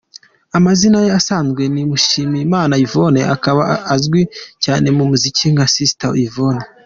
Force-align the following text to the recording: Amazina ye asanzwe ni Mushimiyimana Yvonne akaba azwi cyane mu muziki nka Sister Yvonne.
Amazina 0.57 0.97
ye 1.05 1.11
asanzwe 1.19 1.61
ni 1.73 1.81
Mushimiyimana 1.89 2.73
Yvonne 2.85 3.21
akaba 3.35 3.63
azwi 3.95 4.21
cyane 4.63 4.87
mu 4.97 5.03
muziki 5.09 5.45
nka 5.53 5.65
Sister 5.73 6.11
Yvonne. 6.27 6.65